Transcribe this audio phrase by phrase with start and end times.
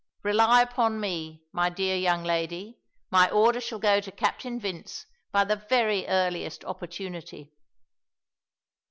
[0.23, 2.79] Rely upon me, my dear young lady,
[3.11, 7.51] my order shall go to Captain Vince by the very earliest opportunity."